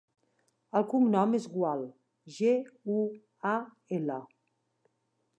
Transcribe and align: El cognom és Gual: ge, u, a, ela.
El 0.77 0.85
cognom 0.93 1.35
és 1.39 1.43
Gual: 1.57 1.83
ge, 2.37 2.53
u, 2.93 2.95
a, 3.51 3.53
ela. 3.99 4.17